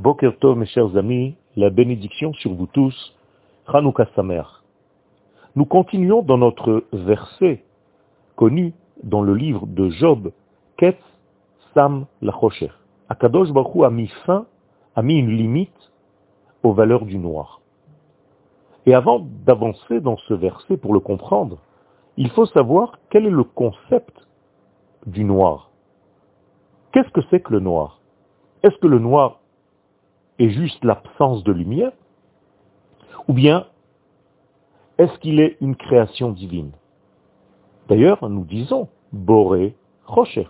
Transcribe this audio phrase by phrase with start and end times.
[0.00, 3.14] Boker Tov, mes chers amis, la bénédiction sur vous tous,
[3.70, 4.44] Chanukah Samer.
[5.56, 7.62] Nous continuons dans notre verset
[8.34, 10.32] connu dans le livre de Job,
[10.78, 10.96] Ketz
[11.74, 12.70] Sam Lachocher.
[13.10, 14.46] Akadosh Baruch a mis fin,
[14.96, 15.92] a mis une limite
[16.62, 17.60] aux valeurs du noir.
[18.86, 21.58] Et avant d'avancer dans ce verset pour le comprendre,
[22.16, 24.26] il faut savoir quel est le concept
[25.04, 25.68] du noir.
[26.92, 28.00] Qu'est-ce que c'est que le noir?
[28.62, 29.39] Est-ce que le noir
[30.40, 31.92] est juste l'absence de lumière
[33.28, 33.66] Ou bien
[34.98, 36.72] est-ce qu'il est une création divine?
[37.88, 40.48] D'ailleurs, nous disons Boré Rocher,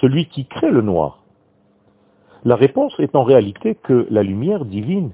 [0.00, 1.22] celui qui crée le noir.
[2.44, 5.12] La réponse est en réalité que la lumière divine,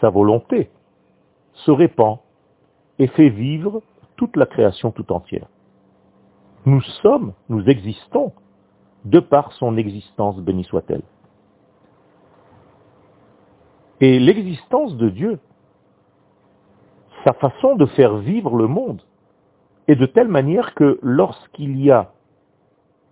[0.00, 0.70] sa volonté,
[1.54, 2.18] se répand
[2.98, 3.82] et fait vivre
[4.16, 5.46] toute la création tout entière.
[6.66, 8.32] Nous sommes, nous existons,
[9.04, 11.02] de par son existence, béni soit-elle.
[14.00, 15.38] Et l'existence de Dieu,
[17.24, 19.02] sa façon de faire vivre le monde,
[19.88, 22.12] est de telle manière que lorsqu'il y a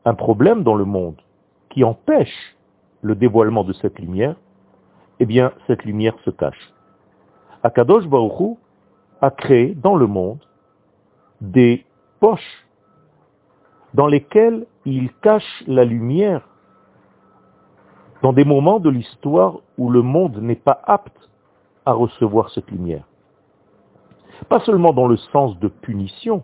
[0.04, 1.20] un problème dans le monde
[1.70, 2.56] qui empêche
[3.02, 4.36] le dévoilement de cette lumière,
[5.18, 6.72] eh bien, cette lumière se cache.
[7.62, 8.56] Akadosh Baruch
[9.20, 10.38] a créé dans le monde
[11.40, 11.84] des
[12.20, 12.66] poches
[13.94, 16.46] dans lesquelles il cache la lumière
[18.22, 21.30] dans des moments de l'histoire où le monde n'est pas apte
[21.84, 23.04] à recevoir cette lumière.
[24.48, 26.42] Pas seulement dans le sens de punition,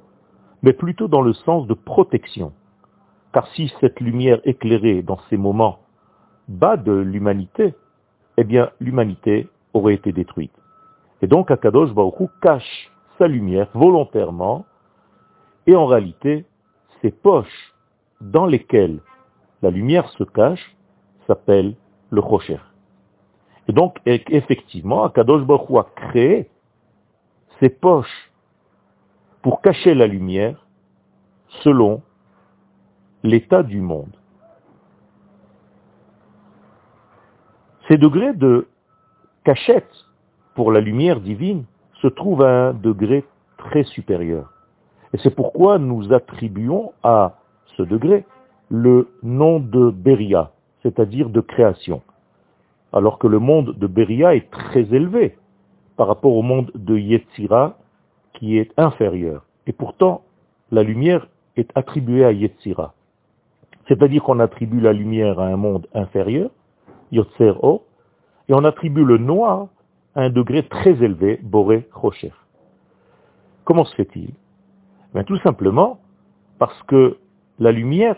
[0.63, 2.53] mais plutôt dans le sens de protection.
[3.33, 5.81] Car si cette lumière éclairée dans ces moments
[6.49, 7.75] bat de l'humanité,
[8.37, 10.53] eh bien l'humanité aurait été détruite.
[11.23, 14.65] Et donc Akadosh Baruch cache sa lumière volontairement,
[15.67, 16.45] et en réalité,
[17.01, 17.75] ces poches
[18.21, 19.01] dans lesquelles
[19.63, 20.77] la lumière se cache
[21.27, 21.75] s'appellent
[22.11, 22.59] le Rocher.
[23.69, 26.51] Et donc, effectivement, Akadosh Baruch a créé
[27.61, 28.33] ces poches
[29.41, 30.67] pour cacher la lumière
[31.63, 32.03] selon
[33.23, 34.17] l'état du monde.
[37.89, 38.69] Ces degrés de
[39.45, 39.93] cachette
[40.55, 41.65] pour la lumière divine
[42.01, 43.25] se trouvent à un degré
[43.59, 44.53] très supérieur.
[45.13, 47.37] Et c'est pourquoi nous attribuons à
[47.77, 48.25] ce degré
[48.71, 50.51] le nom de Beria,
[50.83, 52.03] c'est-à-dire de création.
[52.93, 55.37] Alors que le monde de Beria est très élevé
[55.97, 57.79] par rapport au monde de Yetzira
[58.35, 59.45] qui est inférieur.
[59.67, 60.23] Et pourtant,
[60.71, 62.95] la lumière est attribuée à Yetzira.
[63.89, 66.51] C'est-à-dire qu'on attribue la lumière à un monde inférieur,
[67.11, 67.85] Yotzer O,
[68.49, 69.69] et on attribue le noir
[70.15, 72.33] à un degré très élevé, Boré Rocher.
[73.65, 74.31] Comment se fait-il?
[75.15, 75.99] Ben, Tout simplement
[76.59, 77.19] parce que
[77.59, 78.17] la lumière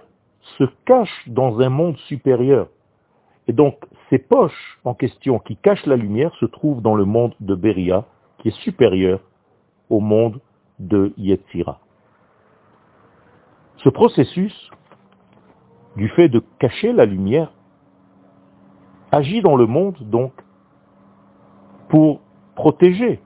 [0.58, 2.68] se cache dans un monde supérieur.
[3.46, 3.76] Et donc,
[4.10, 8.04] ces poches en question qui cachent la lumière se trouvent dans le monde de Beria,
[8.38, 9.20] qui est supérieur
[9.90, 10.40] au monde
[10.78, 11.80] de Yetzira.
[13.76, 14.70] Ce processus,
[15.96, 17.52] du fait de cacher la lumière,
[19.12, 20.32] agit dans le monde donc
[21.88, 22.20] pour
[22.56, 23.20] protéger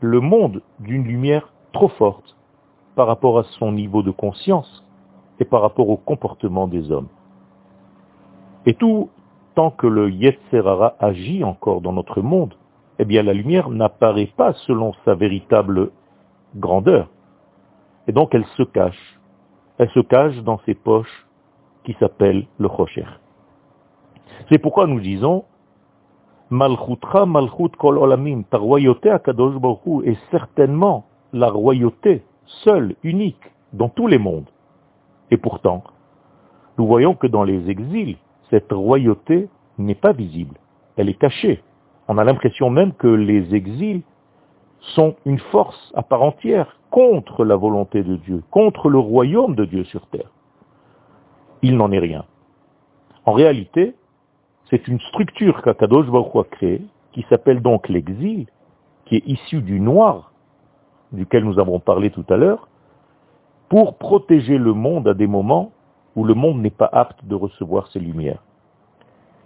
[0.00, 2.36] le monde d'une lumière trop forte
[2.94, 4.85] par rapport à son niveau de conscience
[5.40, 7.08] et par rapport au comportement des hommes.
[8.66, 9.10] Et tout
[9.54, 12.54] tant que le Yetzerara agit encore dans notre monde,
[12.98, 15.90] eh bien la lumière n'apparaît pas selon sa véritable
[16.56, 17.08] grandeur.
[18.06, 19.18] Et donc elle se cache.
[19.78, 21.26] Elle se cache dans ses poches
[21.84, 23.06] qui s'appellent le Rocher.
[24.48, 25.44] C'est pourquoi nous disons
[26.50, 29.54] Malchutra Malchut Kol Olamim, ta royauté à Kadosh
[30.04, 32.22] est certainement la royauté
[32.64, 34.48] seule, unique, dans tous les mondes.
[35.30, 35.82] Et pourtant,
[36.78, 38.16] nous voyons que dans les exils,
[38.50, 39.48] cette royauté
[39.78, 40.56] n'est pas visible,
[40.96, 41.62] elle est cachée.
[42.08, 44.02] On a l'impression même que les exils
[44.94, 49.64] sont une force à part entière contre la volonté de Dieu, contre le royaume de
[49.64, 50.30] Dieu sur terre.
[51.62, 52.24] Il n'en est rien.
[53.24, 53.96] En réalité,
[54.70, 58.46] c'est une structure qu'Akadosh Baruch a créée, qui s'appelle donc l'exil,
[59.06, 60.32] qui est issu du noir,
[61.12, 62.68] duquel nous avons parlé tout à l'heure,
[63.68, 65.72] pour protéger le monde à des moments
[66.14, 68.42] où le monde n'est pas apte de recevoir ses lumières.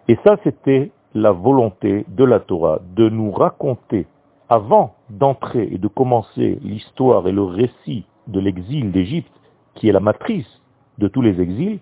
[0.09, 4.07] Et ça, c'était la volonté de la Torah, de nous raconter,
[4.49, 9.33] avant d'entrer et de commencer l'histoire et le récit de l'exil d'Égypte,
[9.75, 10.61] qui est la matrice
[10.99, 11.81] de tous les exils,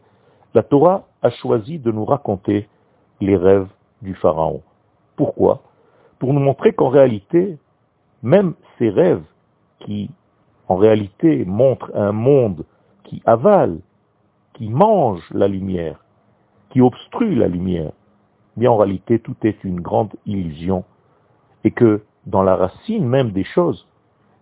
[0.55, 2.69] la Torah a choisi de nous raconter
[3.21, 3.69] les rêves
[4.03, 4.63] du Pharaon.
[5.17, 5.63] Pourquoi?
[6.19, 7.59] Pour nous montrer qu'en réalité,
[8.23, 9.25] même ces rêves
[9.81, 10.11] qui,
[10.69, 12.65] en réalité, montrent un monde
[13.05, 13.79] qui avale,
[14.55, 16.05] qui mange la lumière,
[16.71, 17.93] qui obstrue la lumière,
[18.57, 20.85] bien en réalité tout est une grande illusion.
[21.65, 23.87] Et que dans la racine même des choses,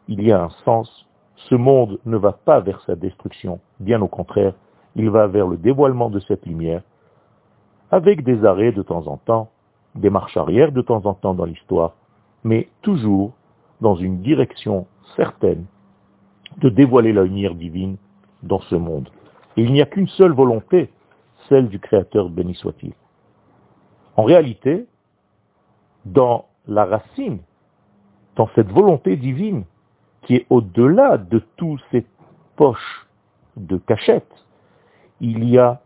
[0.08, 1.06] il y a un sens.
[1.36, 4.54] Ce monde ne va pas vers sa destruction, bien au contraire,
[4.96, 6.82] il va vers le dévoilement de cette lumière,
[7.90, 9.50] avec des arrêts de temps en temps,
[9.94, 11.94] des marches arrière de temps en temps dans l'histoire,
[12.42, 13.32] mais toujours
[13.80, 15.66] dans une direction certaine
[16.58, 17.96] de dévoiler la lumière divine
[18.42, 19.10] dans ce monde.
[19.56, 20.90] Et il n'y a qu'une seule volonté,
[21.48, 22.92] celle du Créateur béni soit-il.
[24.16, 24.86] En réalité,
[26.04, 27.38] dans la racine,
[28.36, 29.64] dans cette volonté divine
[30.22, 32.04] qui est au-delà de toutes ces
[32.56, 33.06] poches
[33.56, 34.32] de cachette,
[35.20, 35.80] il y a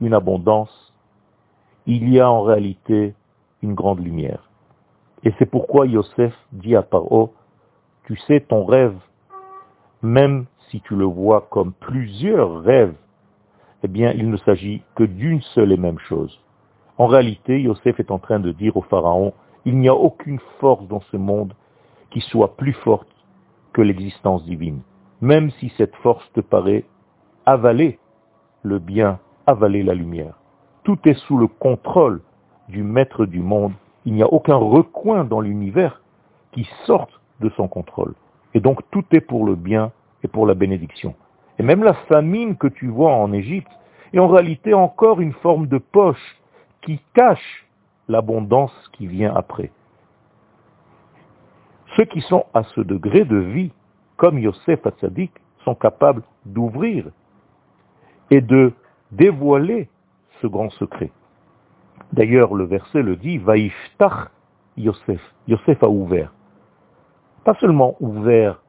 [0.00, 0.94] une abondance,
[1.86, 3.14] il y a en réalité
[3.62, 4.48] une grande lumière.
[5.24, 7.34] Et c'est pourquoi Yosef dit à Paro,
[8.04, 8.96] tu sais ton rêve,
[10.02, 12.94] même si tu le vois comme plusieurs rêves,
[13.82, 16.40] eh bien il ne s'agit que d'une seule et même chose.
[16.98, 19.32] En réalité, Yosef est en train de dire au Pharaon,
[19.64, 21.54] il n'y a aucune force dans ce monde
[22.10, 23.08] qui soit plus forte
[23.72, 24.80] que l'existence divine.
[25.20, 26.84] Même si cette force te paraît
[27.46, 27.98] avaler
[28.62, 30.34] le bien, avaler la lumière.
[30.84, 32.20] Tout est sous le contrôle
[32.68, 33.72] du maître du monde.
[34.04, 36.02] Il n'y a aucun recoin dans l'univers
[36.52, 38.14] qui sorte de son contrôle.
[38.54, 39.92] Et donc tout est pour le bien
[40.22, 41.14] et pour la bénédiction.
[41.58, 43.70] Et même la famine que tu vois en Égypte
[44.12, 46.36] est en réalité encore une forme de poche
[46.82, 47.66] qui cache
[48.08, 49.70] l'abondance qui vient après.
[51.96, 53.72] Ceux qui sont à ce degré de vie,
[54.16, 55.32] comme Yosef Hatzadik,
[55.64, 57.06] sont capables d'ouvrir
[58.30, 58.72] et de
[59.10, 59.88] dévoiler
[60.40, 61.10] ce grand secret.
[62.12, 64.30] D'ailleurs, le verset le dit, Vaïftach
[64.76, 65.20] Yosef.
[65.46, 66.32] Yosef a ouvert.
[67.48, 68.60] Pas seulement ouvert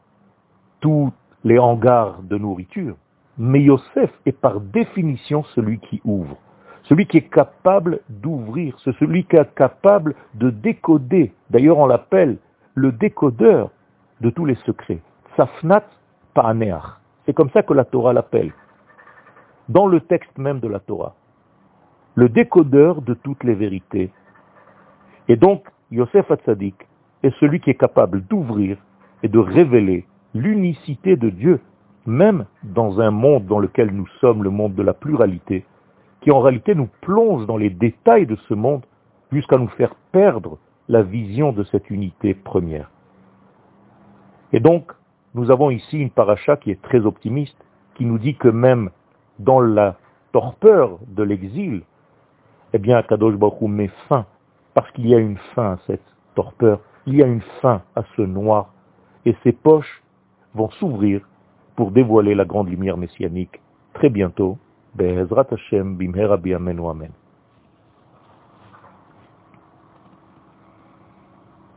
[0.79, 1.11] tous
[1.43, 2.95] les hangars de nourriture,
[3.37, 6.37] mais Yosef est par définition celui qui ouvre.
[6.83, 11.33] Celui qui est capable d'ouvrir, c'est celui qui est capable de décoder.
[11.49, 12.37] D'ailleurs, on l'appelle
[12.73, 13.69] le décodeur
[14.21, 15.01] de tous les secrets.
[15.35, 15.83] Safnat
[16.33, 17.01] Pa'aneach.
[17.25, 18.53] C'est comme ça que la Torah l'appelle.
[19.67, 21.15] Dans le texte même de la Torah.
[22.15, 24.09] Le décodeur de toutes les vérités.
[25.27, 26.87] Et donc, Yosef Hatzadik
[27.24, 28.77] est celui qui est capable d'ouvrir
[29.24, 31.60] et de révéler l'unicité de Dieu,
[32.06, 35.66] même dans un monde dans lequel nous sommes, le monde de la pluralité,
[36.21, 38.86] qui en réalité nous plonge dans les détails de ce monde
[39.31, 40.57] jusqu'à nous faire perdre
[40.88, 42.89] la vision de cette unité première.
[44.54, 44.92] Et donc,
[45.36, 47.57] nous avons ici une paracha qui est très optimiste,
[47.95, 48.89] qui nous dit que même
[49.38, 49.98] dans la
[50.31, 51.83] torpeur de l'exil,
[52.74, 54.25] eh bien, Kadosh Baruch met fin,
[54.74, 56.04] parce qu'il y a une fin à cette
[56.36, 58.73] torpeur, il y a une fin à ce noir,
[59.25, 60.03] et ses poches
[60.55, 61.21] vont s'ouvrir
[61.75, 63.59] pour dévoiler la grande lumière messianique
[63.93, 64.57] très bientôt.